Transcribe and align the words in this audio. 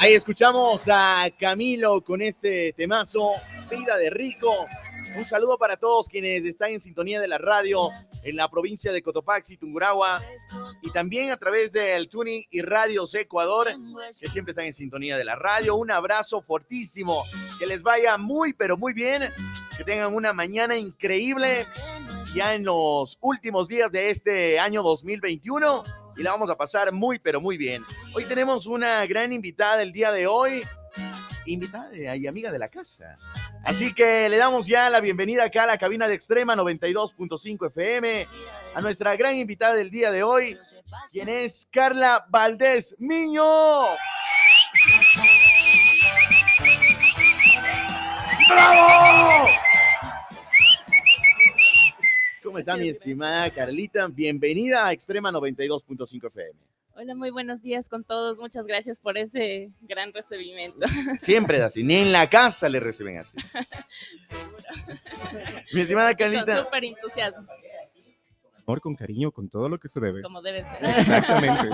Ahí 0.00 0.14
escuchamos 0.14 0.82
a 0.88 1.28
Camilo 1.38 2.02
con 2.02 2.20
este 2.22 2.72
temazo, 2.74 3.32
Vida 3.70 3.96
de 3.96 4.10
Rico. 4.10 4.66
Un 5.16 5.24
saludo 5.24 5.56
para 5.56 5.76
todos 5.76 6.08
quienes 6.08 6.44
están 6.44 6.72
en 6.72 6.80
sintonía 6.80 7.20
de 7.20 7.28
la 7.28 7.38
radio 7.38 7.90
en 8.22 8.36
la 8.36 8.48
provincia 8.48 8.92
de 8.92 9.02
Cotopaxi, 9.02 9.56
Tungurahua, 9.56 10.20
y 10.82 10.90
también 10.90 11.30
a 11.32 11.36
través 11.36 11.72
del 11.72 12.08
Tuning 12.08 12.44
y 12.50 12.60
Radios 12.60 13.14
Ecuador, 13.14 13.68
que 14.20 14.28
siempre 14.28 14.52
están 14.52 14.66
en 14.66 14.74
sintonía 14.74 15.16
de 15.16 15.24
la 15.24 15.36
radio. 15.36 15.76
Un 15.76 15.90
abrazo 15.90 16.42
fortísimo, 16.42 17.24
que 17.58 17.66
les 17.66 17.82
vaya 17.82 18.18
muy, 18.18 18.52
pero 18.52 18.76
muy 18.76 18.92
bien, 18.92 19.22
que 19.76 19.84
tengan 19.84 20.14
una 20.14 20.32
mañana 20.32 20.76
increíble 20.76 21.66
ya 22.34 22.54
en 22.54 22.64
los 22.64 23.18
últimos 23.20 23.68
días 23.68 23.90
de 23.90 24.10
este 24.10 24.58
año 24.58 24.82
2021 24.82 25.82
y 26.16 26.22
la 26.22 26.32
vamos 26.32 26.50
a 26.50 26.56
pasar 26.56 26.92
muy, 26.92 27.18
pero 27.18 27.40
muy 27.40 27.56
bien. 27.56 27.84
Hoy 28.14 28.24
tenemos 28.24 28.66
una 28.66 29.04
gran 29.06 29.32
invitada 29.32 29.82
el 29.82 29.92
día 29.92 30.12
de 30.12 30.26
hoy, 30.26 30.62
invitada 31.46 32.16
y 32.16 32.26
amiga 32.26 32.52
de 32.52 32.58
la 32.58 32.68
casa. 32.68 33.16
Así 33.64 33.94
que 33.94 34.28
le 34.28 34.36
damos 34.36 34.66
ya 34.66 34.90
la 34.90 35.00
bienvenida 35.00 35.44
acá 35.44 35.64
a 35.64 35.66
la 35.66 35.78
cabina 35.78 36.08
de 36.08 36.14
Extrema 36.14 36.54
92.5 36.56 37.66
FM 37.68 38.26
a 38.74 38.80
nuestra 38.80 39.16
gran 39.16 39.36
invitada 39.36 39.74
del 39.74 39.90
día 39.90 40.10
de 40.10 40.22
hoy, 40.22 40.58
quien 41.10 41.28
es 41.28 41.68
Carla 41.70 42.26
Valdés 42.28 42.94
Miño. 42.98 43.44
Está 52.68 52.76
mi 52.76 52.90
estimada 52.90 53.48
Carlita? 53.48 54.06
Bienvenida 54.08 54.86
a 54.86 54.92
Extrema 54.92 55.32
92.5 55.32 56.26
FM. 56.26 56.52
Hola, 56.96 57.14
muy 57.14 57.30
buenos 57.30 57.62
días 57.62 57.88
con 57.88 58.04
todos. 58.04 58.40
Muchas 58.40 58.66
gracias 58.66 59.00
por 59.00 59.16
ese 59.16 59.72
gran 59.80 60.12
recibimiento. 60.12 60.86
Siempre 61.18 61.56
es 61.56 61.62
así, 61.62 61.82
ni 61.82 61.94
en 61.94 62.12
la 62.12 62.28
casa 62.28 62.68
le 62.68 62.78
reciben 62.78 63.16
así. 63.16 63.38
Mi 65.72 65.80
estimada 65.80 66.14
Carlita. 66.14 66.56
Con 66.56 66.64
súper 66.66 66.84
entusiasmo. 66.84 67.48
Amor, 68.66 68.82
con 68.82 68.94
cariño, 68.94 69.32
con 69.32 69.48
todo 69.48 69.70
lo 69.70 69.78
que 69.78 69.88
se 69.88 69.98
debe. 69.98 70.20
Como 70.20 70.42
debe 70.42 70.62
ser. 70.66 70.90
Exactamente. 70.98 71.70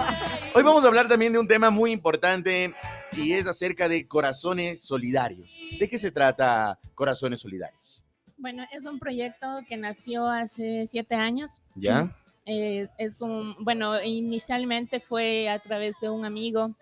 Hoy 0.55 0.63
vamos 0.63 0.85
a 0.85 0.87
hablar 0.87 1.09
también 1.09 1.33
de 1.33 1.41
un 1.41 1.49
tema 1.49 1.71
muy 1.71 1.91
importante 1.91 2.73
y 3.17 3.33
es 3.33 3.49
acerca 3.49 3.89
de 3.89 4.07
corazones 4.07 4.83
solidarios. 4.83 5.59
¿De 5.81 5.89
qué 5.89 5.99
se 5.99 6.13
trata 6.13 6.79
Corazones 6.95 7.41
Solidarios? 7.41 8.04
Bueno, 8.37 8.65
es 8.73 8.87
un 8.87 8.99
proyecto 8.99 9.47
que 9.69 9.77
nació 9.77 10.27
hace 10.27 10.87
siete 10.87 11.15
años. 11.15 11.61
¿Ya? 11.75 12.17
Eh, 12.47 12.89
es 12.99 13.23
un, 13.23 13.57
bueno, 13.61 14.03
inicialmente 14.03 15.01
fue 15.01 15.49
a 15.49 15.59
través 15.61 15.99
de 16.01 16.11
un 16.11 16.25
amigo 16.25 16.75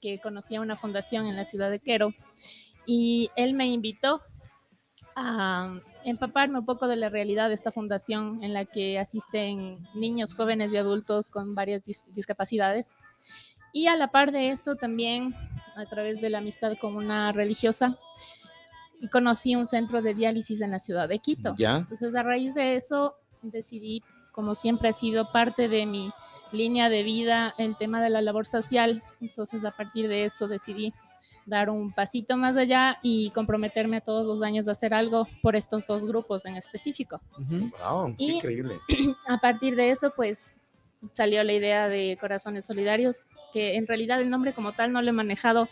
que 0.00 0.20
conocía 0.20 0.60
una 0.60 0.76
fundación 0.76 1.26
en 1.26 1.34
la 1.36 1.44
ciudad 1.44 1.70
de 1.70 1.80
Quero 1.80 2.14
y 2.86 3.30
él 3.34 3.54
me 3.54 3.66
invitó 3.66 4.22
a 5.16 5.74
empaparme 6.04 6.60
un 6.60 6.64
poco 6.64 6.86
de 6.86 6.96
la 6.96 7.08
realidad 7.08 7.48
de 7.48 7.54
esta 7.54 7.72
fundación 7.72 8.42
en 8.44 8.54
la 8.54 8.64
que 8.64 8.98
asisten 8.98 9.86
niños, 9.94 10.34
jóvenes 10.34 10.72
y 10.72 10.76
adultos 10.76 11.30
con 11.30 11.54
varias 11.54 11.82
discapacidades. 12.14 12.96
Y 13.72 13.88
a 13.88 13.96
la 13.96 14.08
par 14.08 14.30
de 14.30 14.48
esto 14.48 14.76
también, 14.76 15.34
a 15.76 15.84
través 15.86 16.20
de 16.20 16.30
la 16.30 16.38
amistad 16.38 16.76
con 16.80 16.96
una 16.96 17.32
religiosa, 17.32 17.98
conocí 19.10 19.54
un 19.54 19.66
centro 19.66 20.02
de 20.02 20.14
diálisis 20.14 20.60
en 20.60 20.70
la 20.70 20.78
ciudad 20.78 21.08
de 21.08 21.18
Quito. 21.18 21.54
Entonces, 21.58 22.14
a 22.14 22.22
raíz 22.22 22.54
de 22.54 22.74
eso, 22.74 23.14
decidí 23.42 24.02
como 24.38 24.54
siempre 24.54 24.90
ha 24.90 24.92
sido 24.92 25.32
parte 25.32 25.68
de 25.68 25.84
mi 25.84 26.12
línea 26.52 26.88
de 26.88 27.02
vida 27.02 27.56
el 27.58 27.76
tema 27.76 28.00
de 28.00 28.08
la 28.08 28.22
labor 28.22 28.46
social. 28.46 29.02
Entonces, 29.20 29.64
a 29.64 29.72
partir 29.72 30.06
de 30.06 30.22
eso 30.22 30.46
decidí 30.46 30.94
dar 31.44 31.70
un 31.70 31.92
pasito 31.92 32.36
más 32.36 32.56
allá 32.56 33.00
y 33.02 33.30
comprometerme 33.30 33.96
a 33.96 34.00
todos 34.00 34.24
los 34.26 34.40
años 34.42 34.68
a 34.68 34.72
hacer 34.72 34.94
algo 34.94 35.26
por 35.42 35.56
estos 35.56 35.86
dos 35.86 36.06
grupos 36.06 36.44
en 36.46 36.56
específico. 36.56 37.20
Wow, 37.38 38.14
y 38.16 38.34
increíble. 38.34 38.78
A 39.26 39.38
partir 39.38 39.74
de 39.74 39.90
eso, 39.90 40.12
pues 40.14 40.60
salió 41.08 41.42
la 41.42 41.54
idea 41.54 41.88
de 41.88 42.16
Corazones 42.20 42.66
Solidarios, 42.66 43.26
que 43.52 43.76
en 43.76 43.86
realidad 43.86 44.20
el 44.20 44.30
nombre 44.30 44.54
como 44.54 44.72
tal 44.72 44.92
no 44.92 45.02
lo 45.02 45.08
he 45.08 45.12
manejado 45.12 45.68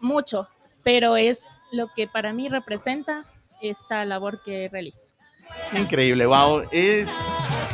mucho, 0.00 0.48
pero 0.82 1.16
es 1.16 1.48
lo 1.72 1.88
que 1.94 2.06
para 2.06 2.32
mí 2.32 2.48
representa 2.48 3.24
esta 3.60 4.04
labor 4.04 4.42
que 4.42 4.68
realizo. 4.70 5.14
Increíble, 5.76 6.26
wow. 6.26 6.64
Es 6.70 7.16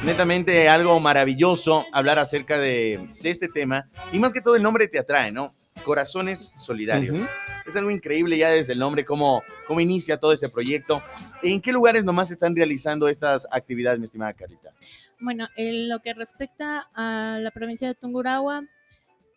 netamente 0.04 0.68
algo 0.68 0.98
maravilloso 1.00 1.84
hablar 1.92 2.18
acerca 2.18 2.58
de, 2.58 3.08
este 3.22 3.48
tema. 3.48 3.88
Y 4.12 4.18
más 4.18 4.32
que 4.32 4.40
todo 4.40 4.56
el 4.56 4.62
nombre 4.62 4.88
te 4.88 4.98
atrae, 4.98 5.32
¿no? 5.32 5.52
Corazones 5.84 6.52
Solidarios. 6.56 7.20
Es 7.66 7.76
algo 7.76 7.90
increíble 7.90 8.38
ya 8.38 8.50
desde 8.50 8.72
el 8.72 8.78
nombre, 8.78 9.04
cómo, 9.04 9.42
cómo 9.66 9.80
inicia 9.80 10.18
todo 10.18 10.32
este 10.32 10.48
proyecto. 10.48 11.02
¿En 11.42 11.60
qué 11.60 11.72
lugares 11.72 12.04
nomás 12.04 12.30
están 12.30 12.54
realizando 12.54 13.08
estas 13.08 13.46
actividades, 13.50 13.98
mi 13.98 14.04
estimada 14.04 14.32
Carita? 14.32 14.72
Bueno, 15.18 15.48
en 15.56 15.88
lo 15.88 16.00
que 16.00 16.14
respecta 16.14 16.88
a 16.94 17.38
la 17.40 17.50
provincia 17.50 17.88
de 17.88 17.94
Tungurahua, 17.94 18.64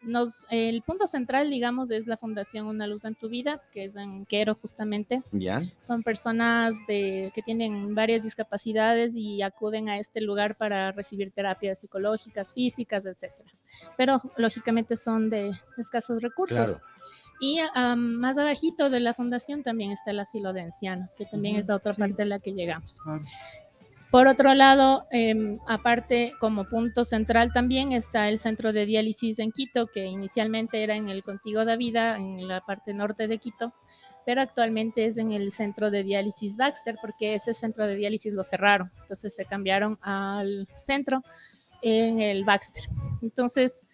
nos, 0.01 0.45
el 0.49 0.81
punto 0.81 1.07
central, 1.07 1.49
digamos, 1.49 1.91
es 1.91 2.07
la 2.07 2.17
Fundación 2.17 2.67
Una 2.67 2.87
Luz 2.87 3.05
en 3.05 3.15
tu 3.15 3.29
Vida, 3.29 3.61
que 3.71 3.83
es 3.83 3.95
en 3.95 4.25
Quero 4.25 4.55
justamente. 4.55 5.23
Ya. 5.31 5.61
Son 5.77 6.03
personas 6.03 6.75
de, 6.87 7.31
que 7.33 7.41
tienen 7.41 7.93
varias 7.95 8.23
discapacidades 8.23 9.15
y 9.15 9.41
acuden 9.41 9.89
a 9.89 9.97
este 9.97 10.21
lugar 10.21 10.55
para 10.55 10.91
recibir 10.91 11.31
terapias 11.31 11.79
psicológicas, 11.79 12.53
físicas, 12.53 13.05
etc. 13.05 13.31
Pero 13.97 14.21
lógicamente 14.37 14.95
son 14.95 15.29
de 15.29 15.51
escasos 15.77 16.21
recursos. 16.21 16.79
Y 17.41 17.59
más 17.95 18.37
abajito 18.37 18.89
de 18.89 18.99
la 18.99 19.13
fundación 19.13 19.63
también 19.63 19.91
está 19.91 20.11
el 20.11 20.19
asilo 20.19 20.51
de 20.51 20.61
ancianos, 20.61 21.15
que 21.15 21.25
también 21.25 21.55
es 21.55 21.69
otra 21.69 21.93
parte 21.93 22.23
a 22.23 22.25
la 22.25 22.39
que 22.39 22.53
llegamos. 22.53 23.01
Por 24.11 24.27
otro 24.27 24.55
lado, 24.55 25.05
em, 25.11 25.59
aparte 25.67 26.33
como 26.39 26.65
punto 26.65 27.03
central 27.03 27.53
también 27.53 27.91
está 27.91 28.27
el 28.27 28.39
centro 28.39 28.73
de 28.73 28.87
diálisis 28.87 29.37
en 29.37 29.51
Quito, 29.51 29.85
que 29.85 30.05
inicialmente 30.05 30.83
era 30.83 30.95
en 30.95 31.09
el 31.09 31.23
Contigo 31.23 31.63
de 31.63 31.77
Vida, 31.77 32.17
en 32.17 32.47
la 32.47 32.61
parte 32.61 32.93
norte 32.93 33.27
de 33.27 33.37
Quito, 33.37 33.71
pero 34.25 34.41
actualmente 34.41 35.05
es 35.05 35.19
en 35.19 35.31
el 35.31 35.51
centro 35.51 35.91
de 35.91 36.03
diálisis 36.03 36.57
Baxter, 36.57 36.97
porque 36.99 37.35
ese 37.35 37.53
centro 37.53 37.85
de 37.85 37.95
diálisis 37.95 38.33
lo 38.33 38.43
cerraron, 38.43 38.89
entonces 39.01 39.35
se 39.35 39.45
cambiaron 39.45 39.99
al 40.01 40.67
centro 40.75 41.23
en 41.83 42.19
el 42.19 42.43
Baxter. 42.45 42.85
Entonces, 43.21 43.85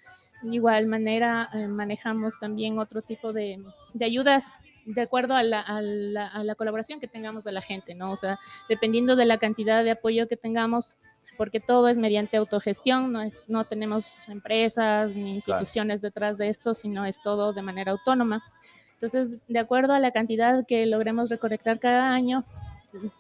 de 0.44 0.56
igual 0.56 0.88
manera, 0.88 1.50
eh, 1.54 1.68
manejamos 1.68 2.40
también 2.40 2.80
otro 2.80 3.02
tipo 3.02 3.34
de 3.34 3.60
ayudas 4.02 4.62
de 4.86 5.02
acuerdo 5.02 5.36
a 5.36 5.44
la, 5.44 5.62
a, 5.62 5.82
la, 5.82 6.28
a 6.28 6.44
la, 6.44 6.56
colaboración 6.56 7.00
que 7.00 7.08
tengamos 7.08 7.44
de 7.44 7.52
la 7.52 7.62
gente, 7.62 7.96
¿no? 7.96 8.12
O 8.12 8.16
sea, 8.16 8.40
dependiendo 8.70 9.16
de 9.16 9.26
la 9.26 9.38
cantidad 9.40 9.84
de 9.84 9.92
apoyo 9.92 10.28
que 10.28 10.38
tengamos, 10.38 10.96
porque 11.38 11.60
todo 11.60 11.88
es 11.88 11.98
mediante 11.98 12.38
autogestión, 12.38 13.12
no, 13.12 13.22
es, 13.22 13.44
no 13.48 13.66
tenemos 13.66 14.12
empresas 14.30 15.16
ni 15.16 15.34
instituciones 15.36 16.02
claro. 16.02 16.12
detrás 16.12 16.38
de 16.38 16.50
esto, 16.50 16.74
sino 16.74 17.06
es 17.06 17.22
todo 17.22 17.52
de 17.52 17.62
manera 17.64 17.92
autónoma. 17.92 18.44
Entonces, 18.94 19.38
de 19.48 19.60
acuerdo 19.60 19.94
a 19.94 20.00
la 20.00 20.12
cantidad 20.12 20.66
que 20.66 20.86
logremos 20.86 21.30
recolectar 21.30 21.80
cada 21.80 22.14
año, 22.14 22.46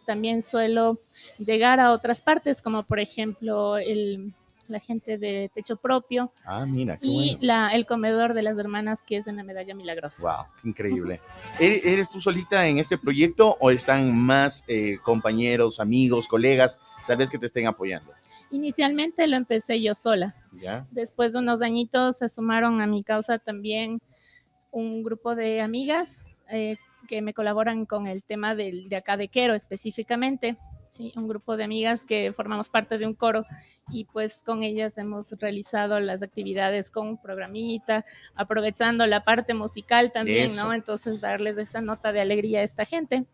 también 0.05 0.41
suelo 0.41 0.99
llegar 1.37 1.79
a 1.79 1.91
otras 1.91 2.21
partes, 2.21 2.61
como 2.61 2.83
por 2.83 2.99
ejemplo 2.99 3.77
el 3.77 4.33
la 4.67 4.79
gente 4.79 5.17
de 5.17 5.51
Techo 5.53 5.75
Propio. 5.77 6.31
Ah, 6.45 6.65
mira, 6.65 6.97
qué 6.97 7.07
y 7.07 7.31
bueno. 7.33 7.37
la, 7.41 7.69
el 7.69 7.85
comedor 7.85 8.33
de 8.33 8.43
las 8.43 8.57
hermanas, 8.57 9.03
que 9.03 9.17
es 9.17 9.27
en 9.27 9.37
la 9.37 9.43
Medalla 9.43 9.75
Milagrosa. 9.75 10.27
Wow, 10.27 10.45
qué 10.61 10.69
increíble. 10.69 11.19
¿Eres, 11.59 11.85
¿Eres 11.85 12.09
tú 12.09 12.19
solita 12.19 12.67
en 12.67 12.77
este 12.77 12.97
proyecto 12.97 13.57
o 13.59 13.71
están 13.71 14.17
más 14.17 14.63
eh, 14.67 14.97
compañeros, 15.03 15.79
amigos, 15.79 16.27
colegas, 16.27 16.79
tal 17.07 17.17
vez 17.17 17.29
que 17.29 17.37
te 17.37 17.45
estén 17.45 17.67
apoyando? 17.67 18.11
Inicialmente 18.51 19.27
lo 19.27 19.37
empecé 19.37 19.81
yo 19.81 19.95
sola. 19.95 20.35
¿Ya? 20.53 20.87
Después 20.91 21.33
de 21.33 21.39
unos 21.39 21.61
añitos 21.61 22.17
se 22.19 22.29
sumaron 22.29 22.81
a 22.81 22.87
mi 22.87 23.03
causa 23.03 23.39
también 23.39 23.99
un 24.71 25.03
grupo 25.03 25.35
de 25.35 25.61
amigas 25.61 26.27
eh, 26.49 26.77
que 27.07 27.21
me 27.21 27.33
colaboran 27.33 27.85
con 27.85 28.07
el 28.07 28.23
tema 28.23 28.55
del, 28.55 28.89
de 28.89 28.95
acá 28.97 29.17
de 29.17 29.27
Quero 29.27 29.53
específicamente. 29.53 30.57
Sí, 30.95 31.11
un 31.17 31.27
grupo 31.27 31.57
de 31.57 31.65
amigas 31.65 32.05
que 32.05 32.31
formamos 32.31 32.69
parte 32.69 32.97
de 32.97 33.05
un 33.05 33.13
coro 33.13 33.43
y 33.89 34.05
pues 34.05 34.41
con 34.43 34.63
ellas 34.63 34.97
hemos 34.97 35.29
realizado 35.33 35.99
las 35.99 36.23
actividades 36.23 36.89
con 36.89 37.07
un 37.09 37.21
programita, 37.21 38.05
aprovechando 38.33 39.05
la 39.05 39.23
parte 39.25 39.53
musical 39.53 40.13
también, 40.13 40.45
Eso. 40.45 40.63
¿no? 40.63 40.73
Entonces 40.73 41.19
darles 41.19 41.57
esa 41.57 41.81
nota 41.81 42.13
de 42.13 42.21
alegría 42.21 42.61
a 42.61 42.63
esta 42.63 42.85
gente. 42.85 43.25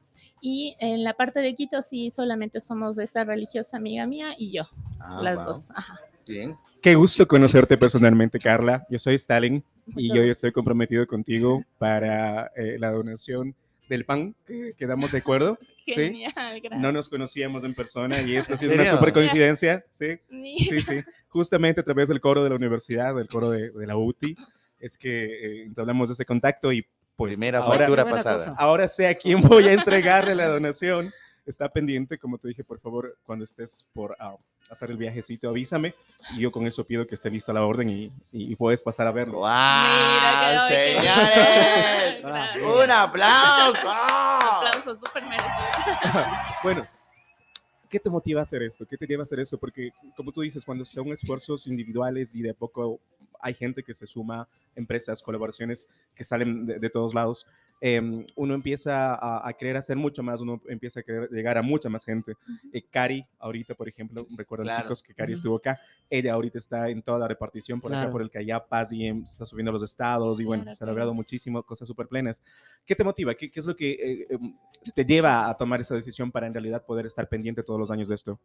Y 0.42 0.76
en 0.80 1.04
la 1.04 1.14
parte 1.14 1.40
de 1.42 1.54
Quito 1.54 1.84
sí 1.84 2.10
solamente 2.10 2.60
somos 2.60 2.98
esta 2.98 3.24
religiosa 3.24 3.78
amiga 3.78 4.08
mía 4.08 4.34
y 4.38 4.52
yo, 4.52 4.64
Ah, 5.00 5.20
las 5.22 5.36
wow. 5.38 5.46
dos. 5.46 5.72
Ajá. 5.76 6.00
Bien. 6.28 6.56
Qué 6.82 6.96
gusto 6.96 7.28
conocerte 7.28 7.78
personalmente, 7.78 8.40
Carla. 8.40 8.86
Yo 8.90 8.98
soy 8.98 9.16
Stalin 9.16 9.64
y 9.86 9.94
Mucho 10.04 10.16
yo 10.16 10.22
gusto. 10.22 10.32
estoy 10.32 10.52
comprometido 10.52 11.06
contigo 11.06 11.64
para 11.78 12.52
eh, 12.56 12.78
la 12.80 12.92
donación 12.92 13.56
del 13.92 14.06
pan, 14.06 14.34
que 14.46 14.74
quedamos 14.78 15.12
de 15.12 15.18
acuerdo. 15.20 15.60
Genial, 15.86 16.32
gracias. 16.36 16.80
No 16.82 16.92
nos 16.92 17.10
conocíamos 17.10 17.64
en 17.64 17.74
persona 17.74 18.22
y 18.22 18.36
esto 18.36 18.56
sí 18.56 18.66
es 18.66 18.72
¿En 18.72 18.80
una 18.80 18.90
super 18.90 19.12
coincidencia. 19.14 19.86
Sí, 19.90 20.18
Mira. 20.30 20.66
sí, 20.70 20.82
sí. 20.82 20.98
Justamente 21.28 21.82
a 21.82 21.84
través 21.84 22.08
del 22.08 22.22
coro 22.22 22.44
de 22.44 22.50
la 22.50 22.56
universidad, 22.56 23.16
del 23.16 23.28
coro 23.28 23.50
de, 23.50 23.72
de 23.72 23.88
la 23.88 23.98
UTI, 23.98 24.36
es 24.80 24.98
que 24.98 25.24
eh, 25.26 25.64
entablamos 25.64 26.10
este 26.10 26.26
contacto 26.26 26.72
y 26.72 26.86
pues 27.16 27.36
Primera 27.36 27.60
ahora, 27.60 27.80
factura 27.80 28.06
pasada. 28.10 28.38
cosa. 28.38 28.56
ahora 28.58 28.88
sé 28.88 29.08
a 29.08 29.16
quién 29.16 29.42
voy 29.42 29.68
a 29.68 29.74
entregarle 29.74 30.36
la 30.36 30.48
donación. 30.48 31.12
Está 31.46 31.70
pendiente, 31.70 32.18
como 32.18 32.38
te 32.38 32.48
dije, 32.48 32.64
por 32.64 32.80
favor, 32.80 33.18
cuando 33.24 33.44
estés 33.44 33.88
por 33.94 34.16
ah, 34.20 34.36
hacer 34.72 34.90
el 34.90 34.98
viajecito, 34.98 35.50
avísame. 35.50 35.94
Y 36.36 36.42
yo 36.42 36.52
con 36.52 36.66
eso 36.66 36.86
pido 36.86 37.06
que 37.06 37.16
esté 37.16 37.30
lista 37.30 37.52
la 37.54 37.66
orden 37.66 37.90
y, 37.90 38.12
y 38.32 38.56
puedes 38.56 38.82
pasar 38.82 39.06
a 39.08 39.12
verlo. 39.12 39.40
¡Wow! 39.40 39.50
Mira, 39.50 40.68
¡Señores! 40.68 42.24
¡Un 42.84 42.92
aplauso! 42.92 43.90
Aplausos 43.90 45.00
súper 45.00 45.24
merecidos. 45.24 45.52
Bueno, 46.64 46.88
¿qué 47.90 48.00
te 48.00 48.10
motiva 48.10 48.40
a 48.40 48.44
hacer 48.44 48.64
esto? 48.64 48.86
¿Qué 48.86 48.98
te 48.98 49.06
lleva 49.06 49.22
a 49.22 49.24
hacer 49.24 49.40
esto? 49.40 49.58
Porque, 49.58 49.92
como 50.16 50.32
tú 50.32 50.42
dices, 50.42 50.64
cuando 50.64 50.86
son 50.86 51.08
esfuerzos 51.12 51.68
individuales 51.68 52.36
y 52.36 52.42
de 52.42 52.54
poco 52.54 53.00
hay 53.40 53.56
gente 53.56 53.84
que 53.84 53.94
se 53.94 54.06
suma, 54.06 54.48
empresas, 54.76 55.22
colaboraciones 55.22 55.90
que 56.16 56.24
salen 56.24 56.66
de, 56.68 56.80
de 56.80 56.90
todos 56.90 57.14
lados, 57.16 57.48
em, 57.82 58.26
uno 58.36 58.54
empieza 58.54 59.16
a, 59.16 59.48
a 59.48 59.54
querer 59.54 59.76
hacer 59.76 59.98
mucho 59.98 60.22
más, 60.24 60.40
uno 60.40 60.62
empieza 60.70 61.00
a 61.00 61.04
querer 61.04 61.30
llegar 61.32 61.58
a 61.58 61.62
mucha 61.64 61.90
más 61.90 62.06
gente. 62.06 62.36
Eh, 62.72 62.84
Cari, 62.90 63.26
ahorita, 63.40 63.74
por 63.76 63.90
ejemplo, 63.90 64.26
recuerdan 64.38 64.68
Claro. 64.68 64.84
chicos 64.84 65.02
que 65.04 65.14
Cari 65.16 65.34
estuvo 65.34 65.58
acá, 65.58 65.80
ella 66.10 66.34
ahorita 66.34 66.58
está 66.60 66.90
en 66.90 67.02
toda 67.02 67.18
la 67.20 67.28
repartición 67.28 67.82
por 67.82 67.92
acá, 67.92 68.02
Claro. 68.02 68.12
por 68.12 68.22
el 68.22 68.30
Callao, 68.30 68.66
Paz 68.68 68.94
y 68.94 69.06
em, 69.08 69.24
está 69.24 69.46
subiendo 69.46 69.72
a 69.72 69.74
los 69.74 69.84
estados 69.84 70.40
y 70.40 70.46
bueno, 70.46 70.64
Claro, 70.64 70.76
se 70.76 70.84
ha 70.84 70.86
claro. 70.86 70.92
logrado 70.94 71.14
muchísimo, 71.14 71.64
cosas 71.64 71.88
súper 71.88 72.08
plenas. 72.08 72.44
¿Qué 72.86 72.96
te 72.96 73.04
motiva? 73.04 73.34
¿Qué, 73.34 73.50
qué 73.50 73.60
es 73.60 73.66
lo 73.66 73.76
que 73.76 73.92
eh, 73.92 74.28
em, 74.30 74.56
te 74.94 75.04
lleva 75.04 75.50
a 75.50 75.58
tomar 75.58 75.82
esa 75.82 75.96
decisión 75.96 76.32
para 76.32 76.46
en 76.48 76.54
realidad 76.54 76.86
poder 76.86 77.06
estar 77.08 77.28
pendiente 77.28 77.64
todos 77.64 77.80
los 77.80 77.90
años 77.92 78.08
de 78.08 78.16
esto? 78.16 78.40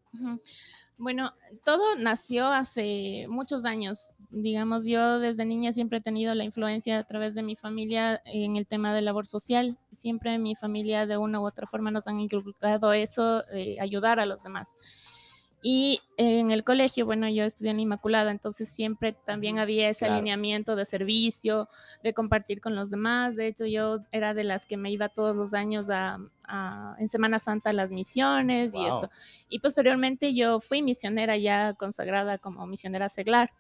Bueno, 0.99 1.35
todo 1.65 1.95
nació 1.99 2.47
hace 2.47 3.27
muchos 3.29 3.67
años. 3.67 4.13
Digamos, 4.31 4.87
yo 4.87 5.19
desde 5.19 5.45
niña 5.45 5.73
siempre 5.73 5.99
he 5.99 6.01
tenido 6.01 6.35
la 6.35 6.45
influencia 6.45 6.99
a 6.99 7.05
través 7.05 7.35
de 7.35 7.43
mi 7.43 7.55
familia 7.55 8.23
en 8.25 8.57
el 8.57 8.67
tema 8.67 8.95
de 8.95 9.03
labor 9.27 9.41
social. 9.41 9.79
Siempre 9.93 10.35
en 10.35 10.43
mi 10.43 10.55
familia 10.57 11.07
de 11.07 11.17
una 11.19 11.41
u 11.41 11.47
otra 11.47 11.67
forma 11.67 11.91
nos 11.91 12.07
han 12.07 12.21
inculcado 12.21 12.93
eso, 12.93 13.43
eh, 13.53 13.77
ayudar 13.81 14.21
a 14.21 14.27
los 14.27 14.43
demás. 14.43 14.77
Y 15.63 16.01
en 16.17 16.53
el 16.53 16.63
colegio, 16.63 17.07
bueno, 17.07 17.29
yo 17.29 17.43
estudié 17.45 17.71
en 17.73 17.81
Inmaculada, 17.81 18.31
entonces 18.31 18.69
siempre 18.69 19.15
también 19.27 19.59
había 19.59 19.89
ese 19.89 20.07
Claro. 20.07 20.15
alineamiento 20.15 20.77
de 20.77 20.85
servicio, 20.85 21.69
de 22.05 22.13
compartir 22.13 22.61
con 22.61 22.77
los 22.77 22.91
demás. 22.91 23.35
De 23.37 23.49
hecho, 23.49 23.67
yo 23.67 23.99
era 24.13 24.35
de 24.35 24.45
las 24.45 24.67
que 24.67 24.77
me 24.77 24.93
iba 24.93 25.09
todos 25.09 25.35
los 25.35 25.55
años 25.55 25.91
a, 25.91 26.19
a- 26.47 26.95
en 27.01 27.09
Semana 27.09 27.39
Santa 27.41 27.71
a 27.71 27.73
las 27.73 27.91
misiones 27.91 28.75
y 28.75 28.87
esto. 28.87 29.09
Y 29.49 29.59
posteriormente 29.59 30.35
yo 30.35 30.61
fui 30.61 30.83
misionera 30.83 31.37
ya 31.37 31.75
consagrada 31.75 32.39
como 32.39 32.67
misionera 32.67 33.09
seglar. 33.09 33.51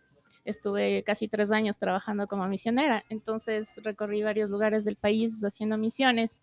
Estuve 0.46 1.02
casi 1.02 1.26
tres 1.26 1.50
años 1.50 1.78
trabajando 1.78 2.28
como 2.28 2.46
misionera, 2.46 3.04
entonces 3.08 3.80
recorrí 3.82 4.22
varios 4.22 4.50
lugares 4.50 4.84
del 4.84 4.94
país 4.96 5.44
haciendo 5.44 5.76
misiones 5.76 6.40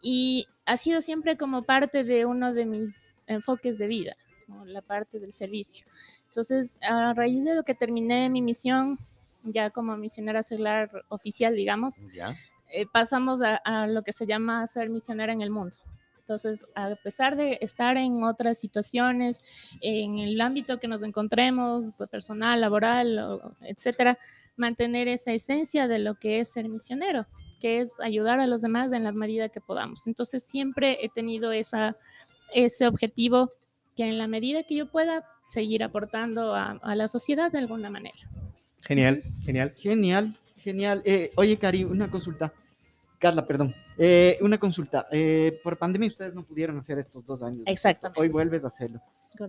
y 0.00 0.46
ha 0.64 0.78
sido 0.78 1.02
siempre 1.02 1.36
como 1.36 1.62
parte 1.62 2.02
de 2.02 2.24
uno 2.24 2.54
de 2.54 2.64
mis 2.64 3.18
enfoques 3.26 3.76
de 3.76 3.86
vida, 3.88 4.16
¿no? 4.48 4.64
la 4.64 4.80
parte 4.80 5.20
del 5.20 5.32
servicio. 5.34 5.86
Entonces, 6.26 6.78
a 6.82 7.12
raíz 7.12 7.44
de 7.44 7.54
lo 7.54 7.62
que 7.62 7.74
terminé 7.74 8.30
mi 8.30 8.40
misión, 8.40 8.98
ya 9.44 9.68
como 9.68 9.96
misionera 9.98 10.42
seglar 10.42 11.04
oficial, 11.08 11.54
digamos, 11.54 12.00
¿Ya? 12.12 12.34
eh, 12.70 12.86
pasamos 12.90 13.42
a, 13.42 13.56
a 13.56 13.86
lo 13.86 14.00
que 14.00 14.12
se 14.12 14.26
llama 14.26 14.66
ser 14.66 14.88
misionera 14.88 15.32
en 15.32 15.42
el 15.42 15.50
mundo. 15.50 15.76
Entonces, 16.22 16.66
a 16.76 16.94
pesar 16.94 17.36
de 17.36 17.58
estar 17.60 17.96
en 17.96 18.22
otras 18.22 18.58
situaciones, 18.58 19.40
en 19.80 20.18
el 20.18 20.40
ámbito 20.40 20.78
que 20.78 20.86
nos 20.86 21.02
encontremos, 21.02 22.00
personal, 22.10 22.60
laboral, 22.60 23.40
etcétera, 23.60 24.16
mantener 24.56 25.08
esa 25.08 25.32
esencia 25.32 25.88
de 25.88 25.98
lo 25.98 26.14
que 26.14 26.38
es 26.38 26.52
ser 26.52 26.68
misionero, 26.68 27.26
que 27.60 27.80
es 27.80 27.98
ayudar 28.00 28.38
a 28.38 28.46
los 28.46 28.62
demás 28.62 28.92
en 28.92 29.02
la 29.02 29.10
medida 29.10 29.48
que 29.48 29.60
podamos. 29.60 30.06
Entonces, 30.06 30.44
siempre 30.44 31.04
he 31.04 31.08
tenido 31.08 31.50
esa, 31.50 31.96
ese 32.54 32.86
objetivo 32.86 33.50
que 33.96 34.04
en 34.04 34.16
la 34.16 34.28
medida 34.28 34.62
que 34.62 34.76
yo 34.76 34.90
pueda 34.90 35.24
seguir 35.48 35.82
aportando 35.82 36.54
a, 36.54 36.78
a 36.82 36.94
la 36.94 37.08
sociedad 37.08 37.50
de 37.50 37.58
alguna 37.58 37.90
manera. 37.90 38.16
Genial, 38.82 39.22
genial. 39.44 39.74
Genial, 39.76 40.38
genial. 40.56 41.02
Eh, 41.04 41.30
oye, 41.36 41.58
Cari, 41.58 41.82
una 41.82 42.10
consulta. 42.10 42.52
Carla, 43.18 43.44
perdón. 43.44 43.74
Eh, 43.98 44.38
una 44.40 44.58
consulta. 44.58 45.06
Eh, 45.10 45.60
por 45.62 45.76
pandemia 45.76 46.08
ustedes 46.08 46.34
no 46.34 46.44
pudieron 46.44 46.78
hacer 46.78 46.98
estos 46.98 47.24
dos 47.26 47.42
años. 47.42 47.62
Exactamente. 47.66 48.20
Hoy 48.20 48.28
vuelves 48.28 48.64
a 48.64 48.68
hacerlo. 48.68 49.00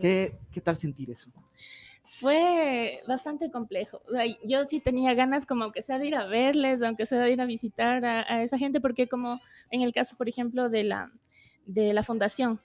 ¿Qué, 0.01 0.37
qué 0.51 0.61
tal 0.61 0.77
sentir 0.77 1.11
eso? 1.11 1.29
Fue 2.03 3.01
bastante 3.07 3.51
complejo. 3.51 4.01
Yo 4.45 4.65
sí 4.65 4.79
tenía 4.79 5.13
ganas 5.13 5.45
como 5.45 5.63
aunque 5.63 5.81
sea 5.81 5.99
de 5.99 6.07
ir 6.07 6.15
a 6.15 6.25
verles, 6.25 6.81
aunque 6.81 7.05
sea 7.05 7.19
de 7.19 7.31
ir 7.31 7.41
a 7.41 7.45
visitar 7.45 8.05
a, 8.05 8.21
a 8.21 8.43
esa 8.43 8.57
gente, 8.57 8.79
porque 8.79 9.07
como 9.07 9.41
en 9.71 9.81
el 9.81 9.93
caso, 9.93 10.15
por 10.15 10.29
ejemplo, 10.29 10.69
de 10.69 10.83
la, 10.83 11.11
de 11.65 11.93
la 11.93 12.03
fundación, 12.03 12.61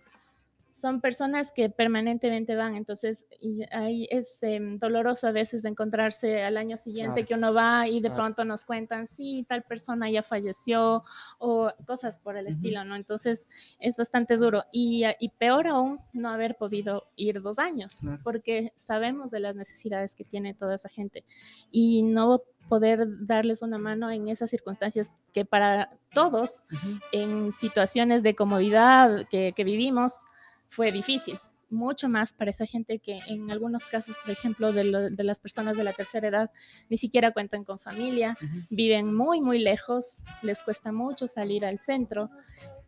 son 0.78 1.00
personas 1.00 1.50
que 1.50 1.70
permanentemente 1.70 2.54
van, 2.54 2.76
entonces 2.76 3.26
y 3.40 3.62
ahí 3.72 4.06
es 4.12 4.40
em, 4.44 4.78
doloroso 4.78 5.26
a 5.26 5.32
veces 5.32 5.64
encontrarse 5.64 6.44
al 6.44 6.56
año 6.56 6.76
siguiente 6.76 7.24
Claro. 7.24 7.26
que 7.26 7.34
uno 7.34 7.52
va 7.52 7.88
y 7.88 7.94
de 8.00 8.08
Claro. 8.08 8.14
pronto 8.14 8.44
nos 8.44 8.64
cuentan, 8.64 9.08
sí, 9.08 9.44
tal 9.48 9.64
persona 9.64 10.08
ya 10.08 10.22
falleció 10.22 11.02
o 11.38 11.72
cosas 11.84 12.20
por 12.20 12.36
el 12.36 12.44
Ujú. 12.46 12.54
estilo, 12.54 12.84
¿no? 12.84 12.94
Entonces 12.94 13.48
es 13.80 13.96
bastante 13.96 14.36
duro 14.36 14.62
y, 14.70 15.02
ah, 15.02 15.16
y 15.18 15.30
peor 15.30 15.66
aún 15.66 15.98
no 16.12 16.28
haber 16.28 16.56
podido 16.56 17.10
ir 17.16 17.42
dos 17.42 17.58
años, 17.58 17.98
Claro. 18.00 18.20
porque 18.22 18.72
sabemos 18.76 19.32
de 19.32 19.40
las 19.40 19.56
necesidades 19.56 20.14
que 20.14 20.22
tiene 20.24 20.54
toda 20.54 20.76
esa 20.76 20.88
gente 20.88 21.24
y 21.72 22.02
no 22.04 22.40
poder 22.68 23.04
darles 23.26 23.62
una 23.62 23.78
mano 23.78 24.10
en 24.12 24.28
esas 24.28 24.50
circunstancias 24.50 25.10
que 25.32 25.44
para 25.44 25.90
todos 26.12 26.64
Ujú. 26.72 26.98
en 27.12 27.50
situaciones 27.50 28.22
de 28.22 28.36
comodidad 28.36 29.26
que, 29.28 29.52
que 29.56 29.64
vivimos 29.64 30.24
fue 30.68 30.92
difícil. 30.92 31.38
Mucho 31.70 32.08
más 32.08 32.32
para 32.32 32.50
esa 32.50 32.64
gente 32.64 32.98
que 32.98 33.18
en 33.28 33.50
algunos 33.50 33.88
casos, 33.88 34.16
por 34.18 34.30
ejemplo, 34.30 34.72
de, 34.72 34.84
lo- 34.84 35.10
de 35.10 35.22
las 35.24 35.38
personas 35.38 35.76
de 35.76 35.84
la 35.84 35.92
tercera 35.92 36.28
edad, 36.28 36.50
ni 36.88 36.96
siquiera 36.96 37.30
cuentan 37.32 37.64
con 37.64 37.78
familia, 37.78 38.38
viven 38.70 39.14
muy, 39.14 39.42
muy 39.42 39.58
lejos, 39.58 40.22
les 40.40 40.62
cuesta 40.62 40.92
mucho 40.92 41.28
salir 41.28 41.66
al 41.66 41.78
centro 41.78 42.30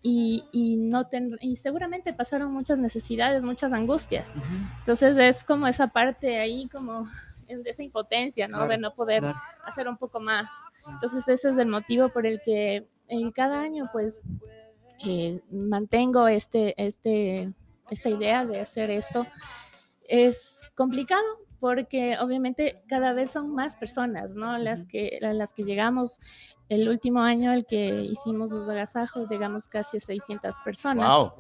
y, 0.03 0.45
y 0.51 0.77
no 0.77 1.07
ten- 1.09 1.37
y 1.43 1.57
seguramente 1.57 2.15
pasaron 2.15 2.51
muchas 2.53 2.79
necesidades, 2.79 3.45
muchas 3.45 3.75
angustias. 3.75 4.35
Ujú. 4.35 4.47
Entonces 4.79 5.19
es 5.19 5.45
como 5.45 5.67
esa 5.67 5.89
parte 5.89 6.39
ahí, 6.39 6.67
como 6.73 7.07
de 7.47 7.69
esa 7.69 7.83
impotencia, 7.83 8.49
¿no? 8.49 8.59
Claro, 8.59 8.71
de 8.71 8.79
no 8.79 8.95
poder 8.95 9.21
claro. 9.21 9.37
hacer 9.67 9.89
un 9.89 9.99
poco 9.99 10.21
más. 10.21 10.49
Entonces 10.89 11.29
ese 11.29 11.51
es 11.51 11.59
el 11.59 11.67
motivo 11.67 12.09
por 12.09 12.25
el 12.27 12.41
que 12.43 12.87
en 13.09 13.31
cada 13.31 13.61
año 13.61 13.91
pues 13.93 14.23
eh, 15.07 15.41
mantengo 15.51 16.29
este, 16.29 16.75
este, 16.83 17.53
esta 17.91 18.09
idea 18.09 18.45
de 18.47 18.61
hacer 18.61 18.91
esto. 18.91 19.27
Es 20.09 20.61
complicado 20.75 21.23
porque 21.61 22.17
obviamente 22.19 22.83
cada 22.89 23.13
vez 23.13 23.31
son 23.33 23.55
más 23.55 23.77
personas, 23.77 24.35
¿no? 24.35 24.57
Las 24.59 24.87
que, 24.87 25.19
a 25.23 25.33
las 25.35 25.53
que 25.55 25.65
llegamos. 25.65 26.21
El 26.69 26.89
último 26.89 27.21
año, 27.21 27.53
el 27.53 27.67
que 27.67 27.89
hicimos 28.03 28.51
los 28.53 28.69
agasajos, 28.69 29.29
llegamos 29.29 29.69
casi 29.69 29.99
a 29.99 30.01
600 30.01 30.57
personas. 30.65 31.09
Wow. 31.17 31.33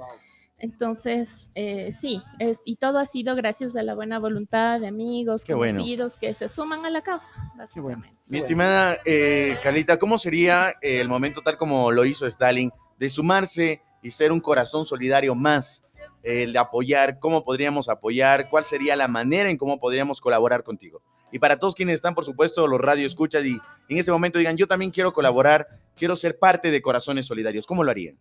Entonces, 0.58 1.50
eh, 1.54 1.90
sí, 1.90 2.22
es- 2.38 2.60
y 2.66 2.76
todo 2.76 2.98
ha 2.98 3.06
sido 3.06 3.34
gracias 3.34 3.76
a 3.76 3.82
la 3.82 3.94
buena 3.94 4.18
voluntad 4.18 4.78
de 4.78 4.88
amigos, 4.88 5.44
Qué 5.44 5.54
bueno. 5.54 5.72
conocidos 5.72 6.18
que 6.18 6.34
se 6.34 6.48
suman 6.48 6.84
a 6.84 6.90
la 6.90 7.00
causa, 7.00 7.34
bueno. 7.36 7.54
básicamente. 7.56 8.12
Mi 8.26 8.38
estimada 8.38 8.98
eh, 9.06 9.56
Carlita, 9.62 9.98
¿cómo 9.98 10.18
sería 10.18 10.74
el 10.82 11.08
momento 11.08 11.40
tal 11.40 11.56
como 11.56 11.90
lo 11.90 12.04
hizo 12.04 12.26
Stalin 12.26 12.70
de 12.98 13.08
sumarse 13.08 13.80
y 14.02 14.10
ser 14.10 14.32
un 14.32 14.40
corazón 14.40 14.84
solidario 14.84 15.34
más? 15.34 15.84
El 16.22 16.52
de 16.52 16.58
apoyar, 16.58 17.18
¿cómo 17.18 17.44
podríamos 17.44 17.88
apoyar? 17.88 18.48
¿Cuál 18.50 18.64
sería 18.64 18.94
la 18.96 19.08
manera 19.08 19.50
en 19.50 19.56
cómo 19.56 19.80
podríamos 19.80 20.20
colaborar 20.20 20.62
contigo? 20.62 21.02
Y 21.32 21.38
para 21.38 21.58
todos 21.58 21.74
quienes 21.74 21.94
están, 21.94 22.14
por 22.14 22.24
supuesto, 22.24 22.66
los 22.66 22.80
radio 22.80 23.06
escuchas 23.06 23.44
y 23.44 23.58
en 23.88 23.98
ese 23.98 24.10
momento 24.10 24.38
digan, 24.38 24.56
yo 24.56 24.66
también 24.66 24.90
quiero 24.90 25.12
colaborar, 25.12 25.66
quiero 25.96 26.16
ser 26.16 26.38
parte 26.38 26.70
de 26.70 26.82
Corazones 26.82 27.26
Solidarios, 27.26 27.66
¿cómo 27.66 27.84
lo 27.84 27.90
harían? 27.90 28.18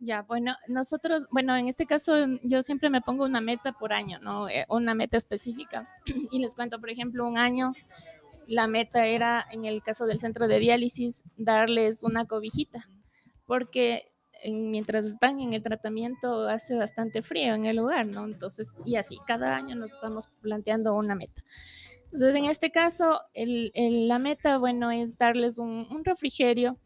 Ya, 0.00 0.22
bueno, 0.22 0.54
nosotros, 0.68 1.26
bueno, 1.30 1.56
en 1.56 1.68
este 1.68 1.84
caso 1.84 2.12
yo 2.42 2.62
siempre 2.62 2.88
me 2.88 3.00
pongo 3.00 3.24
una 3.24 3.40
meta 3.40 3.72
por 3.72 3.92
año, 3.92 4.18
¿no? 4.20 4.48
Eh, 4.48 4.64
Una 4.68 4.94
meta 4.94 5.16
específica. 5.16 5.88
Y 6.30 6.38
les 6.38 6.54
cuento, 6.54 6.78
por 6.78 6.90
ejemplo, 6.90 7.26
un 7.26 7.36
año, 7.36 7.72
la 8.46 8.66
meta 8.66 9.06
era, 9.06 9.44
en 9.50 9.64
el 9.64 9.82
caso 9.82 10.06
del 10.06 10.18
centro 10.18 10.46
de 10.46 10.58
diálisis, 10.58 11.24
darles 11.36 12.04
una 12.04 12.26
cobijita, 12.26 12.88
porque 13.44 14.12
en- 14.42 14.70
mientras 14.70 15.04
están 15.04 15.40
en 15.40 15.52
el 15.52 15.62
tratamiento 15.62 16.48
hace 16.48 16.76
bastante 16.76 17.22
frío 17.22 17.54
en 17.54 17.66
el 17.66 17.76
lugar, 17.76 18.06
¿no? 18.06 18.24
Entonces, 18.26 18.76
y 18.84 18.96
así, 18.96 19.18
cada 19.26 19.56
año 19.56 19.76
nos 19.76 19.92
vamos 20.00 20.28
planteando 20.40 20.94
una 20.94 21.14
meta. 21.14 21.42
Entonces, 22.12 22.36
en 22.36 22.46
este 22.46 22.70
caso, 22.70 23.20
el- 23.34 23.70
el- 23.74 24.08
la 24.08 24.18
meta, 24.18 24.58
bueno, 24.58 24.90
es 24.90 25.18
darles 25.18 25.58
un, 25.58 25.86
un 25.90 26.04
refrigerio 26.04 26.78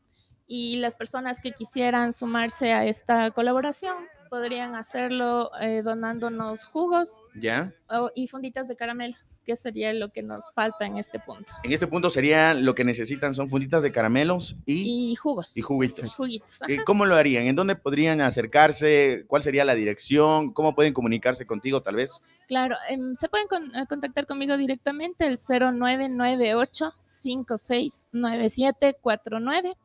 y 0.46 0.76
las 0.76 0.96
personas 0.96 1.40
que 1.40 1.52
quisieran 1.52 2.12
sumarse 2.12 2.72
a 2.72 2.84
esta 2.86 3.30
colaboración 3.30 3.94
podrían 4.32 4.74
hacerlo 4.76 5.50
eh, 5.60 5.82
donándonos 5.84 6.64
jugos 6.64 7.22
¿Ya? 7.34 7.70
o- 7.90 8.10
y 8.14 8.28
funditas 8.28 8.66
de 8.66 8.76
caramelo, 8.76 9.14
que 9.44 9.56
sería 9.56 9.92
lo 9.92 10.08
que 10.10 10.22
nos 10.22 10.54
falta 10.54 10.86
en 10.86 10.96
este 10.96 11.18
punto. 11.18 11.52
En 11.62 11.70
este 11.70 11.86
punto 11.86 12.08
sería 12.08 12.54
lo 12.54 12.74
que 12.74 12.82
necesitan 12.82 13.34
son 13.34 13.48
funditas 13.48 13.82
de 13.82 13.92
caramelos 13.92 14.56
y, 14.64 15.10
Y 15.12 15.16
jugos. 15.16 15.54
y 15.54 15.60
juguitos. 15.60 16.14
Juguitos. 16.14 16.62
Eh. 16.66 16.78
¿Cómo 16.86 17.04
lo 17.04 17.16
harían? 17.16 17.44
¿En 17.44 17.56
dónde 17.56 17.76
podrían 17.76 18.22
acercarse? 18.22 19.24
¿Cuál 19.26 19.42
sería 19.42 19.66
la 19.66 19.74
dirección? 19.74 20.54
¿Cómo 20.54 20.74
pueden 20.74 20.94
comunicarse 20.94 21.44
contigo 21.44 21.82
tal 21.82 21.96
vez? 21.96 22.22
Claro, 22.48 22.76
em, 22.88 23.14
se 23.14 23.28
pueden 23.28 23.48
con- 23.48 23.76
eh, 23.76 23.84
contactar 23.86 24.26
conmigo 24.26 24.56
directamente 24.56 25.26
el 25.26 25.36
0998 25.36 26.94
569749 27.04 29.76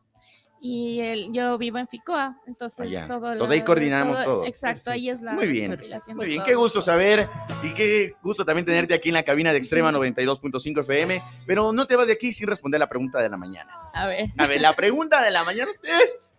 y 0.60 1.00
el, 1.02 1.34
yo 1.34 1.58
vivo 1.58 1.78
en 1.78 1.88
Ficoa, 1.88 2.40
entonces 2.48 2.80
Allá. 2.80 3.06
todo 3.06 3.32
Entonces 3.32 3.56
ahí 3.56 3.62
coordinamos 3.64 4.24
todo. 4.24 4.46
Exacto, 4.46 4.92
ahí 4.92 5.10
es 5.10 5.22
la 5.22 5.34
Muy 5.34 5.48
bien, 5.48 5.80
Muy 6.16 6.26
bien, 6.26 6.44
qué 6.44 6.56
gusto 6.56 6.82
saber 6.82 7.30
y 7.64 7.74
qué 7.74 8.16
gusto 8.22 8.44
también 8.46 8.66
tenerte 8.66 8.94
aquí 8.94 9.10
en 9.10 9.16
la 9.16 9.24
cabina 9.24 9.52
de 9.52 9.58
Extrema 9.60 9.92
92.5 9.92 10.82
FM, 10.82 11.22
pero 11.46 11.74
no 11.74 11.86
te 11.86 11.96
vas 11.96 12.08
de 12.08 12.14
aquí 12.14 12.34
sin 12.34 12.48
responder 12.48 12.80
la 12.80 12.90
pregunta 12.90 13.20
de 13.20 13.30
la 13.30 13.38
mañana. 13.38 13.72
A 13.94 14.08
ver, 14.08 14.30
A 14.38 14.48
ver, 14.48 14.62
la 14.62 14.76
pregunta 14.76 15.24
de 15.24 15.32
la 15.32 15.44
mañana 15.44 15.72
es... 16.04 16.34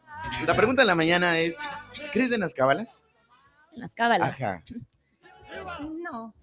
La 0.46 0.54
pregunta 0.54 0.82
de 0.82 0.86
la 0.86 0.96
mañana 0.96 1.38
es, 1.38 1.58
¿crees 2.12 2.32
en 2.32 2.40
las 2.40 2.52
cábalas? 2.52 3.04
en 3.78 3.82
las 3.82 3.94
cábalas. 3.94 4.40
Ajá. 4.40 4.62
No. 6.02 6.34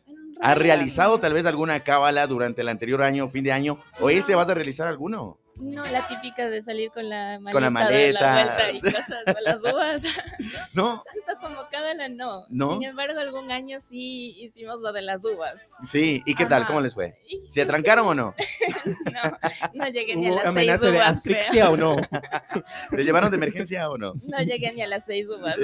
¿Has 0.41 0.57
realizado 0.57 1.19
tal 1.19 1.33
vez 1.33 1.45
alguna 1.45 1.79
cábala 1.81 2.27
durante 2.27 2.61
el 2.61 2.69
anterior 2.69 3.01
año, 3.03 3.27
fin 3.27 3.43
de 3.43 3.51
año? 3.51 3.79
¿O 3.99 4.09
este 4.09 4.35
vas 4.35 4.49
a 4.49 4.53
realizar 4.53 4.87
alguno? 4.87 5.37
No, 5.57 5.85
la 5.87 6.05
típica 6.07 6.49
de 6.49 6.61
salir 6.61 6.91
con 6.91 7.07
la 7.09 7.39
maleta, 7.39 7.51
Con 7.53 7.63
la 7.63 7.69
maleta. 7.69 8.33
vuelta 8.33 8.71
y 8.71 8.81
cosas, 8.81 9.23
o 9.27 9.41
las 9.41 9.61
uvas. 9.61 10.03
¿No? 10.73 11.03
Tanto 11.25 11.47
como 11.47 11.69
cábala, 11.69 12.09
no. 12.09 12.45
¿No? 12.49 12.73
Sin 12.73 12.83
embargo, 12.83 13.19
algún 13.19 13.51
año 13.51 13.79
sí 13.79 14.35
hicimos 14.43 14.81
lo 14.81 14.91
de 14.91 15.01
las 15.01 15.23
uvas. 15.23 15.69
Sí, 15.83 16.21
¿y 16.25 16.35
qué 16.35 16.45
tal? 16.45 16.65
¿Cómo 16.67 16.81
les 16.81 16.93
fue? 16.93 17.17
¿Se 17.47 17.61
atrancaron 17.61 18.07
o 18.07 18.13
no? 18.13 18.35
no, 19.13 19.37
no 19.73 19.87
llegué 19.87 20.15
ni 20.17 20.27
a 20.27 20.31
¿Hubo 20.31 20.35
las 20.35 20.43
seis 20.53 20.55
amenaza 20.57 20.85
de 20.87 20.97
uvas, 20.97 21.23
creo. 21.23 21.37
asfixia 21.39 21.69
o 21.71 21.77
no? 21.77 21.95
¿Le 22.91 23.03
llevaron 23.03 23.31
de 23.31 23.37
emergencia 23.37 23.89
o 23.89 23.97
no? 23.97 24.13
No 24.23 24.39
llegué 24.41 24.73
ni 24.73 24.81
a 24.81 24.87
las 24.87 25.05
seis 25.05 25.27
uvas. 25.29 25.55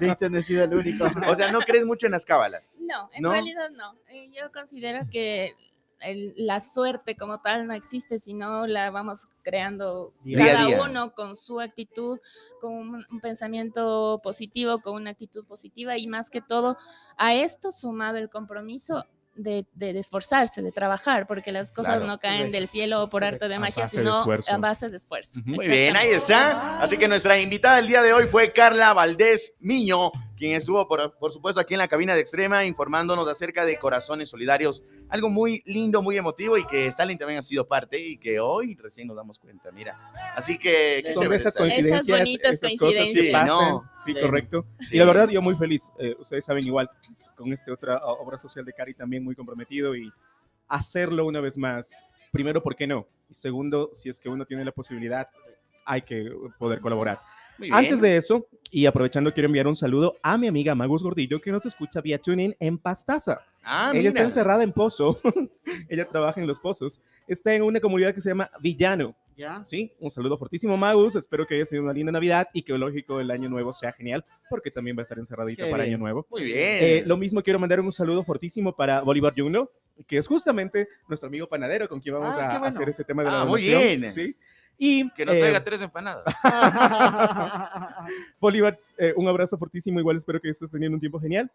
Viste, 0.00 0.28
no 0.30 0.38
he 0.38 0.42
sido 0.42 0.64
el 0.64 0.74
único. 0.74 1.08
O 1.26 1.34
sea, 1.34 1.50
¿no 1.50 1.60
crees 1.60 1.84
mucho 1.84 2.06
en 2.06 2.12
las 2.12 2.24
cábalas? 2.24 2.78
No, 2.80 3.08
en 3.12 3.22
¿No? 3.22 3.32
realidad 3.32 3.70
no. 3.70 3.94
Eh, 4.10 4.30
Yo 4.38 4.50
considero 4.52 5.00
que 5.10 5.54
el- 6.00 6.34
la 6.36 6.60
suerte 6.60 7.16
como 7.16 7.40
tal 7.40 7.66
no 7.66 7.74
existe, 7.74 8.18
sino 8.18 8.66
la 8.66 8.90
vamos 8.90 9.26
creando 9.42 10.12
Día 10.24 10.38
cada 10.38 10.66
día. 10.66 10.82
uno 10.82 11.12
con 11.14 11.34
su 11.36 11.60
actitud, 11.60 12.18
con 12.60 12.72
un, 12.74 13.06
un 13.10 13.20
pensamiento 13.20 14.20
positivo, 14.22 14.80
con 14.80 14.94
una 14.94 15.10
actitud 15.10 15.44
positiva 15.46 15.96
y 15.98 16.06
más 16.06 16.30
que 16.30 16.40
todo 16.40 16.76
a 17.16 17.34
esto 17.34 17.70
sumado 17.72 18.18
el 18.18 18.28
compromiso. 18.30 19.04
De, 19.40 19.64
de- 19.74 19.92
de 19.92 20.00
esforzarse, 20.00 20.62
de 20.62 20.72
trabajar, 20.72 21.28
porque 21.28 21.52
las 21.52 21.70
cosas 21.70 21.94
Claro. 21.94 22.08
no 22.08 22.18
caen 22.18 22.38
Correcto. 22.38 22.58
del 22.58 22.66
cielo 22.66 23.04
o 23.04 23.08
por 23.08 23.22
arte 23.22 23.46
de 23.46 23.54
A 23.54 23.60
magia, 23.60 23.84
de 23.84 23.88
sino 23.88 24.12
a 24.12 24.56
base 24.58 24.88
de 24.88 24.96
esfuerzo. 24.96 25.38
Muy 25.44 25.68
bien, 25.68 25.94
ahí 25.96 26.08
está. 26.08 26.82
Así 26.82 26.98
que 26.98 27.06
nuestra 27.06 27.38
invitada 27.38 27.76
del 27.76 27.86
día 27.86 28.02
de 28.02 28.12
hoy 28.12 28.26
fue 28.26 28.52
Carla 28.52 28.92
Valdés 28.94 29.54
Miño, 29.60 30.10
quien 30.38 30.56
estuvo, 30.56 30.86
por, 30.86 31.18
por 31.18 31.32
supuesto, 31.32 31.60
aquí 31.60 31.74
en 31.74 31.78
la 31.78 31.88
cabina 31.88 32.14
de 32.14 32.20
Extrema 32.20 32.64
informándonos 32.64 33.26
acerca 33.28 33.64
de 33.64 33.76
Corazones 33.78 34.28
Solidarios. 34.30 34.84
Algo 35.08 35.28
muy 35.28 35.62
lindo, 35.66 36.00
muy 36.00 36.16
emotivo 36.16 36.56
y 36.56 36.64
que 36.66 36.86
Stalin 36.86 37.18
también 37.18 37.40
ha 37.40 37.42
sido 37.42 37.66
parte 37.66 37.98
y 37.98 38.16
que 38.18 38.38
hoy 38.40 38.76
recién 38.76 39.08
nos 39.08 39.16
damos 39.16 39.38
cuenta, 39.38 39.72
mira. 39.72 39.98
Así 40.36 40.56
que... 40.56 41.02
Son 41.06 41.22
chévere, 41.24 41.36
esas 41.36 41.56
coincidencias, 41.56 42.06
bonitas 42.18 42.54
esas 42.54 42.74
cosas 42.78 42.94
que 42.94 42.98
coincidencias. 43.00 43.32
pasan. 43.32 43.58
Sí, 43.58 43.64
¿no? 43.72 43.90
Sí, 43.96 44.12
Sí. 44.14 44.20
correcto. 44.20 44.66
Sí. 44.80 44.96
Y 44.96 44.98
la 44.98 45.04
verdad, 45.06 45.28
yo 45.28 45.42
muy 45.42 45.56
feliz. 45.56 45.92
eh, 45.98 46.14
ustedes 46.18 46.44
saben 46.44 46.64
igual, 46.64 46.88
con 47.36 47.52
esta 47.52 47.72
otra 47.72 47.98
obra 48.04 48.38
social 48.38 48.64
de 48.64 48.72
Cari 48.72 48.94
también 48.94 49.24
muy 49.24 49.34
comprometido 49.34 49.96
y 49.96 50.10
hacerlo 50.68 51.26
una 51.26 51.40
vez 51.40 51.56
más. 51.58 52.04
Primero, 52.30 52.62
¿por 52.62 52.76
qué 52.76 52.86
no? 52.86 53.06
Y 53.28 53.34
segundo, 53.34 53.90
si 53.92 54.08
es 54.08 54.20
que 54.20 54.28
uno 54.28 54.44
tiene 54.46 54.64
la 54.64 54.72
posibilidad, 54.72 55.28
hay 55.88 56.02
que 56.02 56.30
poder 56.58 56.80
colaborar. 56.80 57.18
Muy. 57.58 57.70
Antes 57.72 58.00
de 58.00 58.16
eso, 58.16 58.46
y 58.70 58.86
aprovechando, 58.86 59.32
quiero 59.34 59.46
enviar 59.46 59.66
un 59.66 59.74
saludo 59.74 60.16
a 60.22 60.38
mi 60.38 60.46
amiga 60.46 60.74
Magus 60.76 61.02
Gordillo, 61.02 61.40
que 61.40 61.50
nos 61.50 61.66
escucha 61.66 62.00
vía 62.00 62.18
TuneIn 62.18 62.54
en 62.60 62.78
Pastaza. 62.78 63.40
Ah, 63.64 63.90
Ella 63.94 64.10
está 64.10 64.20
mira. 64.20 64.28
encerrada 64.28 64.62
en 64.62 64.72
Pozo. 64.72 65.20
Ella 65.88 66.06
trabaja 66.06 66.40
en 66.40 66.46
los 66.46 66.60
pozos. 66.60 67.00
Está 67.26 67.54
en 67.54 67.62
una 67.62 67.80
comunidad 67.80 68.14
que 68.14 68.20
se 68.20 68.28
llama 68.30 68.50
Villano. 68.60 69.14
¿Ya? 69.36 69.60
Sí, 69.64 69.92
un 70.00 70.10
saludo 70.10 70.36
fortísimo, 70.36 70.76
Magus. 70.76 71.14
Espero 71.14 71.46
que 71.46 71.54
haya 71.54 71.64
sido 71.66 71.82
una 71.82 71.92
linda 71.92 72.10
Navidad 72.10 72.48
y 72.52 72.62
que, 72.62 72.76
lógico, 72.76 73.20
el 73.20 73.30
año 73.30 73.48
nuevo 73.48 73.72
sea 73.72 73.92
genial, 73.92 74.24
porque 74.50 74.70
también 74.70 74.96
va 74.96 75.00
a 75.00 75.04
estar 75.04 75.18
encerradita 75.18 75.64
Qué 75.64 75.70
para 75.70 75.84
bien. 75.84 75.94
Año 75.94 76.02
Nuevo. 76.02 76.26
Muy 76.30 76.42
bien. 76.44 76.58
Eh, 76.60 77.02
lo 77.06 77.16
mismo 77.16 77.40
quiero 77.42 77.58
mandar 77.60 77.78
un 77.80 77.92
saludo 77.92 78.24
fortísimo 78.24 78.74
para 78.74 79.00
Bolívar 79.02 79.34
Juno, 79.36 79.70
que 80.08 80.16
es 80.18 80.26
justamente 80.26 80.88
nuestro 81.08 81.28
amigo 81.28 81.48
panadero 81.48 81.88
con 81.88 82.00
quien 82.00 82.16
vamos 82.16 82.36
Ah, 82.36 82.46
a 82.46 82.58
bueno. 82.58 82.66
hacer 82.66 82.88
este 82.88 83.04
tema 83.04 83.22
de 83.22 83.30
la 83.30 83.40
Ah, 83.42 83.44
muy 83.44 83.62
donación. 83.62 84.00
bien. 84.00 84.12
¿sí? 84.12 84.36
Y 84.78 85.10
que 85.10 85.26
nos 85.26 85.34
eh, 85.34 85.40
traiga 85.40 85.64
tres 85.64 85.82
empanadas. 85.82 86.24
Bolívar, 88.40 88.78
eh, 88.96 89.12
un 89.16 89.26
abrazo 89.26 89.58
fortísimo. 89.58 89.98
Igual 89.98 90.16
espero 90.16 90.40
que 90.40 90.48
estés 90.48 90.70
teniendo 90.70 90.94
un 90.94 91.00
tiempo 91.00 91.18
genial. 91.18 91.50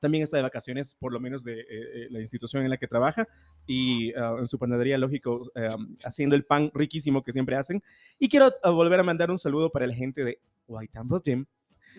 También 0.00 0.24
está 0.24 0.38
de 0.38 0.42
vacaciones, 0.42 0.96
por 0.98 1.12
lo 1.12 1.20
menos 1.20 1.44
de 1.44 1.60
eh, 1.60 1.66
eh, 1.68 2.06
la 2.10 2.20
institución 2.20 2.64
en 2.64 2.70
la 2.70 2.78
que 2.78 2.88
trabaja 2.88 3.28
y 3.66 4.12
ah, 4.14 4.36
en 4.38 4.46
su 4.46 4.58
panadería, 4.58 4.96
lógico, 4.96 5.42
eh, 5.54 5.68
haciendo 6.04 6.34
el 6.34 6.44
pan 6.44 6.70
riquísimo 6.74 7.22
que 7.22 7.32
siempre 7.32 7.56
hacen. 7.56 7.82
Y 8.18 8.28
quiero 8.28 8.52
ah, 8.62 8.70
volver 8.70 8.98
a 9.00 9.02
mandar 9.02 9.30
un 9.30 9.38
saludo 9.38 9.70
para 9.70 9.86
la 9.86 9.94
gente 9.94 10.24
de 10.24 10.40
White 10.66 10.98
Ambos 10.98 11.22
Gym 11.22 11.44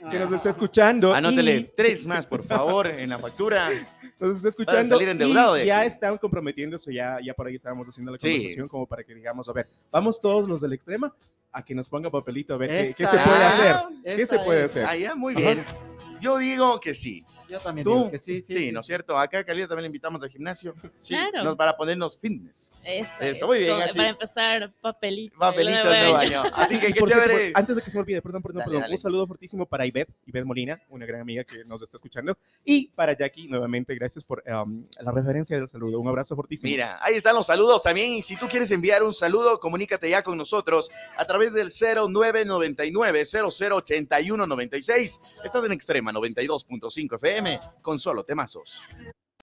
que 0.09 0.19
nos 0.19 0.31
está 0.31 0.49
escuchando. 0.49 1.13
Anótele 1.13 1.57
y 1.57 1.63
tres 1.75 2.07
más, 2.07 2.25
por 2.25 2.43
favor, 2.43 2.87
en 2.87 3.09
la 3.09 3.19
factura. 3.19 3.69
Nos 4.27 4.37
está 4.37 4.49
escuchando. 4.49 4.85
salir 4.85 5.09
endeudado 5.09 5.61
y 5.61 5.65
ya 5.65 5.83
están 5.85 6.17
comprometiéndose, 6.17 6.93
ya, 6.93 7.17
ya 7.23 7.33
por 7.33 7.47
ahí 7.47 7.55
estábamos 7.55 7.87
haciendo 7.89 8.11
la 8.11 8.17
Sí. 8.19 8.29
conversación 8.29 8.67
como 8.67 8.85
para 8.85 9.03
que 9.03 9.13
digamos, 9.15 9.49
a 9.49 9.53
ver, 9.53 9.67
vamos 9.91 10.19
todos 10.21 10.47
los 10.47 10.61
del 10.61 10.73
extrema 10.73 11.13
a 11.53 11.63
que 11.65 11.75
nos 11.75 11.89
ponga 11.89 12.09
papelito 12.09 12.53
a 12.53 12.57
ver 12.57 12.69
qué, 12.69 12.93
qué 12.95 13.05
se 13.07 13.17
puede 13.17 13.43
hacer. 13.43 13.75
¿Qué 14.03 14.25
se 14.25 14.39
puede 14.39 14.65
es. 14.65 14.77
hacer? 14.77 14.99
Ya, 14.99 15.15
muy 15.15 15.33
Ajá. 15.33 15.41
bien. 15.41 15.65
Yo 16.21 16.37
digo 16.37 16.79
que 16.79 16.93
sí. 16.93 17.23
Yo 17.49 17.59
también 17.59 17.83
¿Tú? 17.83 17.95
digo 17.95 18.11
que 18.11 18.19
sí, 18.19 18.43
sí. 18.45 18.53
Sí, 18.53 18.71
¿no 18.71 18.81
es 18.81 18.85
cierto? 18.85 19.17
Acá 19.17 19.39
a 19.39 19.43
Calida 19.43 19.67
también 19.67 19.83
le 19.83 19.87
invitamos 19.87 20.21
al 20.21 20.29
gimnasio. 20.29 20.75
Sí, 20.99 21.15
Claro. 21.15 21.43
nos- 21.43 21.55
para 21.55 21.75
ponernos 21.75 22.17
fitness. 22.19 22.71
Eso, 22.83 23.11
Eso, 23.19 23.21
es, 23.21 23.43
muy 23.43 23.59
bien, 23.59 23.75
así. 23.81 23.97
Para 23.97 24.09
empezar, 24.09 24.71
papelito. 24.81 25.37
Papelito 25.37 25.79
el 25.81 25.87
el 25.87 25.99
nuevo 26.03 26.15
año. 26.17 26.41
año. 26.41 26.51
Así 26.55 26.79
que 26.79 26.93
qué 26.93 26.99
Por 26.99 27.09
cierto, 27.09 27.25
chévere. 27.27 27.51
por- 27.51 27.59
antes 27.59 27.75
de 27.75 27.81
que 27.81 27.89
se 27.91 27.97
me 27.97 28.01
olvide, 28.01 28.21
perdón, 28.21 28.41
perdón, 28.43 28.59
Dale, 28.59 28.65
perdón. 28.65 28.81
dale. 28.83 28.93
Un 28.93 28.97
saludo 28.99 29.27
fortísimo 29.27 29.65
para 29.65 29.85
Ivette, 29.87 30.13
Ivette 30.27 30.45
Molina, 30.45 30.79
una 30.89 31.05
gran 31.07 31.21
amiga 31.21 31.43
que 31.43 31.65
nos 31.65 31.81
está 31.81 31.97
escuchando. 31.97 32.37
Y 32.63 32.87
para 32.89 33.17
Jackie, 33.17 33.47
nuevamente, 33.47 33.95
gracias 33.95 34.23
por 34.23 34.43
um, 34.47 34.85
la 34.99 35.11
referencia 35.11 35.57
del 35.57 35.67
saludo. 35.67 35.99
Un 35.99 36.07
abrazo 36.07 36.35
fortísimo. 36.35 36.69
Mira, 36.69 36.99
ahí 37.01 37.15
están 37.15 37.35
los 37.35 37.47
saludos 37.47 37.81
también. 37.81 38.11
Y 38.13 38.21
si 38.21 38.35
tú 38.37 38.47
quieres 38.47 38.69
enviar 38.71 39.01
un 39.01 39.11
saludo, 39.13 39.59
comunícate 39.59 40.07
ya 40.09 40.21
con 40.21 40.37
nosotros 40.37 40.91
a 41.17 41.25
través 41.25 41.40
del 41.49 41.69
0999 41.69 43.23
008196. 43.25 45.19
Estás 45.43 45.65
en 45.65 45.71
Extrema 45.71 46.11
92.5 46.11 47.15
FM 47.15 47.59
con 47.81 47.97
solo 47.99 48.23
temazos. 48.23 48.87